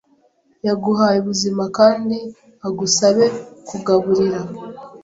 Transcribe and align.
Yaguhaye 0.67 1.17
ubuzima 1.21 1.63
kandi 1.77 2.17
agusabe 2.67 3.25
kugaburira 3.67 4.39